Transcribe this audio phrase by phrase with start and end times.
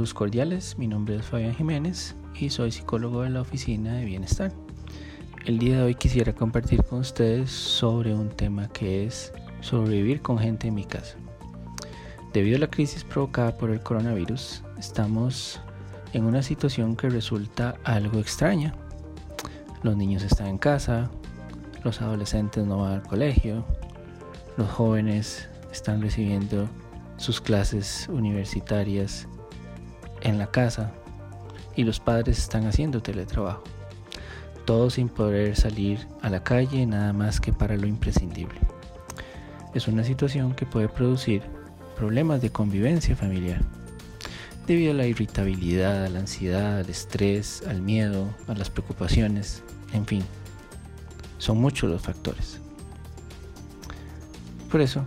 [0.00, 4.50] Saludos cordiales, mi nombre es Fabián Jiménez y soy psicólogo de la Oficina de Bienestar.
[5.44, 9.30] El día de hoy quisiera compartir con ustedes sobre un tema que es
[9.60, 11.18] sobrevivir con gente en mi casa.
[12.32, 15.60] Debido a la crisis provocada por el coronavirus, estamos
[16.14, 18.74] en una situación que resulta algo extraña.
[19.82, 21.10] Los niños están en casa,
[21.84, 23.66] los adolescentes no van al colegio,
[24.56, 26.70] los jóvenes están recibiendo
[27.18, 29.28] sus clases universitarias
[30.22, 30.92] en la casa
[31.76, 33.64] y los padres están haciendo teletrabajo.
[34.64, 38.60] Todo sin poder salir a la calle nada más que para lo imprescindible.
[39.74, 41.42] Es una situación que puede producir
[41.96, 43.60] problemas de convivencia familiar
[44.66, 49.62] debido a la irritabilidad, a la ansiedad, al estrés, al miedo, a las preocupaciones,
[49.92, 50.24] en fin.
[51.38, 52.60] Son muchos los factores.
[54.70, 55.04] Por eso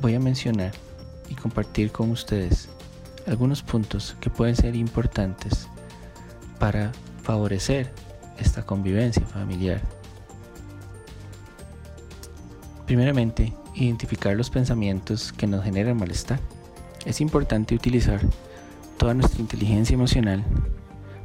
[0.00, 0.72] voy a mencionar
[1.28, 2.68] y compartir con ustedes
[3.26, 5.68] algunos puntos que pueden ser importantes
[6.58, 6.92] para
[7.22, 7.92] favorecer
[8.38, 9.80] esta convivencia familiar.
[12.86, 16.40] Primeramente, identificar los pensamientos que nos generan malestar.
[17.06, 18.20] Es importante utilizar
[18.98, 20.44] toda nuestra inteligencia emocional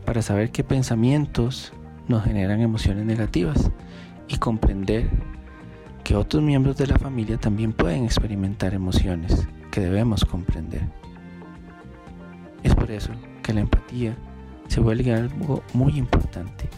[0.06, 1.74] para saber qué pensamientos
[2.08, 3.70] nos generan emociones negativas
[4.28, 5.10] y comprender
[6.04, 10.97] que otros miembros de la familia también pueden experimentar emociones que debemos comprender.
[12.68, 14.14] Es por eso que la empatía
[14.68, 16.70] se vuelve algo muy importante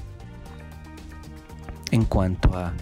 [1.90, 2.74] en cuanto a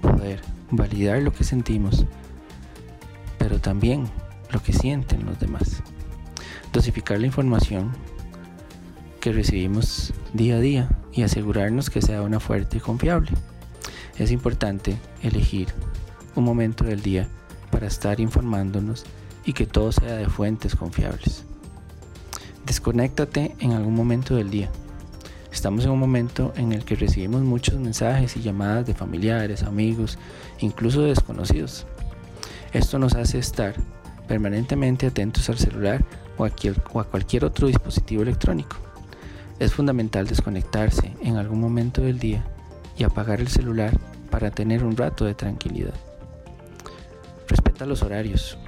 [0.00, 2.06] poder validar lo que sentimos,
[3.36, 4.06] pero también
[4.50, 5.82] lo que sienten los demás.
[6.72, 7.92] Dosificar la información
[9.20, 13.32] que recibimos día a día y asegurarnos que sea una fuerte y confiable.
[14.16, 15.68] Es importante elegir
[16.34, 17.28] un momento del día
[17.70, 19.04] para estar informándonos
[19.44, 21.44] y que todo sea de fuentes confiables.
[22.66, 24.70] Desconéctate en algún momento del día.
[25.52, 30.18] Estamos en un momento en el que recibimos muchos mensajes y llamadas de familiares, amigos,
[30.60, 31.86] incluso de desconocidos.
[32.72, 33.74] Esto nos hace estar
[34.26, 36.04] permanentemente atentos al celular
[36.38, 36.50] o a,
[37.04, 38.76] cualquier otro dispositivo electrónico.
[39.58, 42.44] Es fundamental desconectarse en algún momento del día
[42.96, 43.92] y apagar el celular
[44.30, 45.94] para tener un rato de tranquilidad.
[47.46, 48.58] Respeta los horarios.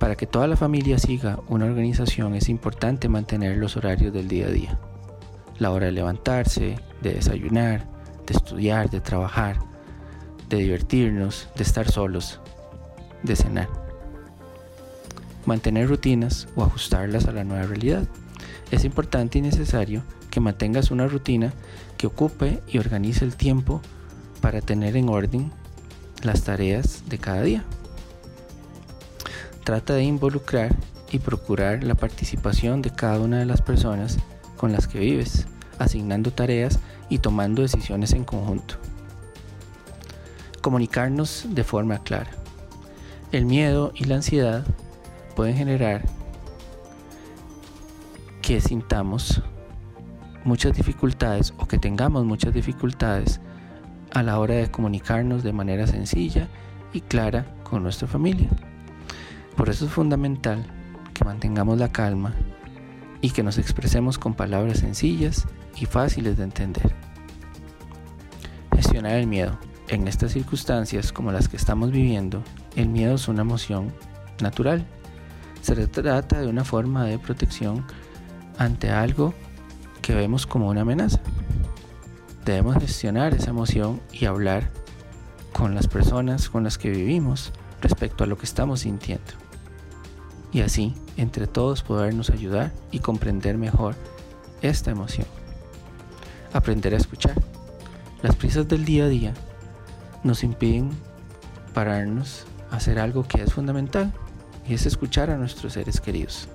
[0.00, 4.46] Para que toda la familia siga una organización es importante mantener los horarios del día
[4.46, 4.78] a día.
[5.58, 7.86] La hora de levantarse, de desayunar,
[8.26, 9.58] de estudiar, de trabajar,
[10.48, 12.40] de divertirnos, de estar solos,
[13.22, 13.68] de cenar.
[15.44, 18.08] Mantener rutinas o ajustarlas a la nueva realidad.
[18.70, 21.52] Es importante y necesario que mantengas una rutina
[21.98, 23.82] que ocupe y organice el tiempo
[24.40, 25.52] para tener en orden
[26.22, 27.64] las tareas de cada día.
[29.64, 30.74] Trata de involucrar
[31.10, 34.18] y procurar la participación de cada una de las personas
[34.56, 35.46] con las que vives,
[35.78, 36.78] asignando tareas
[37.08, 38.76] y tomando decisiones en conjunto.
[40.62, 42.30] Comunicarnos de forma clara.
[43.32, 44.64] El miedo y la ansiedad
[45.36, 46.02] pueden generar
[48.42, 49.42] que sintamos
[50.44, 53.40] muchas dificultades o que tengamos muchas dificultades
[54.12, 56.48] a la hora de comunicarnos de manera sencilla
[56.92, 58.48] y clara con nuestra familia.
[59.60, 60.64] Por eso es fundamental
[61.12, 62.32] que mantengamos la calma
[63.20, 66.94] y que nos expresemos con palabras sencillas y fáciles de entender.
[68.74, 69.58] Gestionar el miedo.
[69.88, 72.42] En estas circunstancias como las que estamos viviendo,
[72.74, 73.92] el miedo es una emoción
[74.40, 74.86] natural.
[75.60, 77.84] Se trata de una forma de protección
[78.56, 79.34] ante algo
[80.00, 81.20] que vemos como una amenaza.
[82.46, 84.70] Debemos gestionar esa emoción y hablar
[85.52, 89.49] con las personas con las que vivimos respecto a lo que estamos sintiendo.
[90.52, 93.94] Y así, entre todos, podernos ayudar y comprender mejor
[94.62, 95.26] esta emoción.
[96.52, 97.34] Aprender a escuchar.
[98.22, 99.34] Las prisas del día a día
[100.24, 100.90] nos impiden
[101.72, 104.12] pararnos a hacer algo que es fundamental
[104.68, 106.48] y es escuchar a nuestros seres queridos.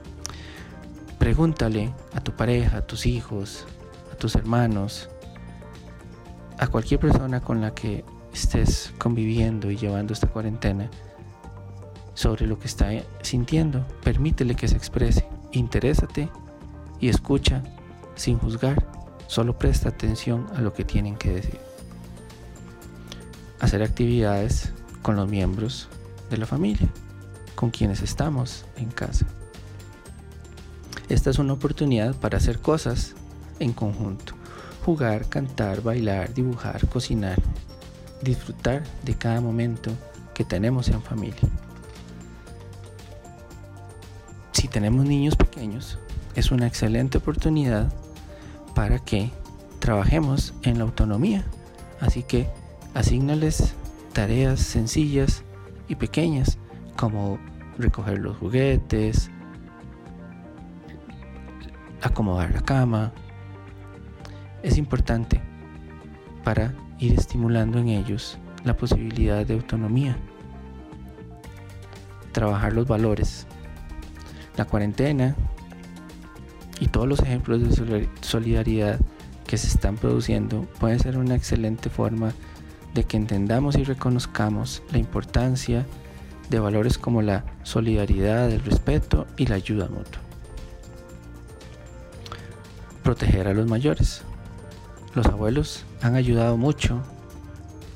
[1.17, 3.65] Pregúntale a tu pareja, a tus hijos,
[4.13, 5.09] a tus hermanos,
[6.59, 8.03] a cualquier persona con la que
[8.33, 10.89] estés conviviendo y llevando esta cuarentena
[12.15, 12.89] sobre lo que está
[13.21, 13.85] sintiendo.
[14.03, 15.27] Permítele que se exprese.
[15.51, 16.29] Interésate
[16.99, 17.61] y escucha
[18.15, 18.83] sin juzgar.
[19.27, 21.59] Solo presta atención a lo que tienen que decir.
[23.59, 24.71] Hacer actividades
[25.01, 25.87] con los miembros
[26.29, 26.87] de la familia,
[27.53, 29.25] con quienes estamos en casa.
[31.09, 33.13] Esta es una oportunidad para hacer cosas
[33.59, 34.33] en conjunto.
[34.85, 37.37] Jugar, cantar, bailar, dibujar, cocinar.
[38.21, 39.91] Disfrutar de cada momento
[40.33, 41.41] que tenemos en familia.
[44.75, 45.97] Tenemos niños pequeños,
[46.35, 47.93] es una excelente oportunidad
[48.73, 49.31] para que
[49.79, 51.45] trabajemos en la autonomía.
[52.01, 52.49] Así que
[52.93, 53.73] asignales
[54.11, 55.45] tareas sencillas
[55.87, 56.57] y pequeñas
[56.97, 57.39] como
[57.77, 59.31] recoger los juguetes,
[62.01, 63.13] acomodar la cama.
[64.61, 65.41] Es importante
[66.43, 70.17] para ir estimulando en ellos la posibilidad de autonomía.
[72.33, 73.47] Trabajar los valores.
[74.57, 75.35] La cuarentena
[76.79, 78.99] y todos los ejemplos de solidaridad
[79.45, 82.33] que se están produciendo pueden ser una excelente forma
[82.93, 85.85] de que entendamos y reconozcamos la importancia
[86.49, 90.21] de valores como la solidaridad, el respeto y la ayuda mutua.
[93.03, 94.21] Proteger a los mayores.
[95.13, 97.01] Los abuelos han ayudado mucho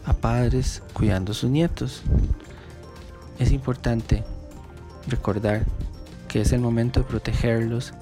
[0.06, 2.04] a padres cuidando a sus nietos.
[3.40, 4.24] Es importante
[5.08, 5.66] recordar
[6.30, 7.94] que es el momento de protegerlos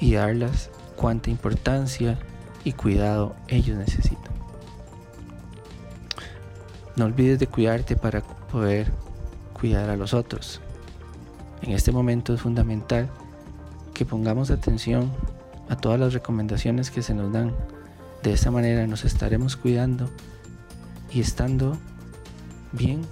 [0.00, 2.18] y darles cuánta importancia
[2.64, 4.32] y cuidado ellos necesitan.
[6.96, 8.90] No olvides de cuidarte para poder
[9.52, 10.60] cuidar a los otros.
[11.62, 13.08] En este momento es fundamental
[13.94, 15.12] que pongamos atención
[15.68, 17.54] a todas las recomendaciones que se nos dan.
[18.22, 20.10] De esta manera nos estaremos cuidando
[21.12, 21.76] y estando
[22.72, 23.02] bien,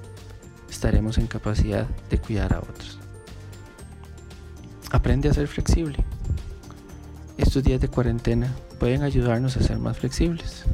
[0.70, 2.98] estaremos en capacidad de cuidar a otros.
[5.08, 6.04] Aprende a ser flexible.
[7.38, 10.66] Estos días de cuarentena pueden ayudarnos a ser más flexibles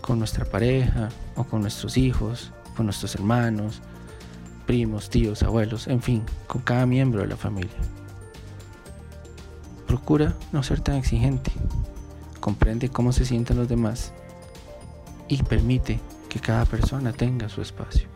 [0.00, 3.82] con nuestra pareja o con nuestros hijos, con nuestros hermanos,
[4.64, 7.76] primos, tíos, abuelos, en fin, con cada miembro de la familia.
[9.86, 11.52] Procura no ser tan exigente,
[12.40, 14.14] comprende cómo se sienten los demás
[15.28, 18.08] y permite que cada persona tenga su espacio.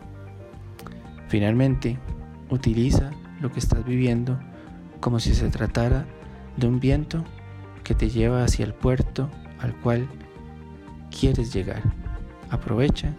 [1.28, 1.98] Finalmente,
[2.48, 3.10] utiliza
[3.42, 4.40] lo que estás viviendo
[5.04, 6.06] como si se tratara
[6.56, 7.22] de un viento
[7.82, 9.28] que te lleva hacia el puerto
[9.58, 10.08] al cual
[11.10, 11.82] quieres llegar.
[12.48, 13.14] Aprovecha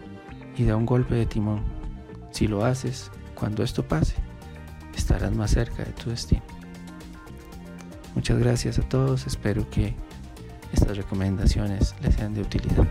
[0.56, 1.62] y da un golpe de timón.
[2.32, 4.16] Si lo haces, cuando esto pase,
[4.96, 6.42] estarás más cerca de tu destino.
[8.16, 9.94] Muchas gracias a todos, espero que
[10.72, 12.88] estas recomendaciones les sean de utilidad.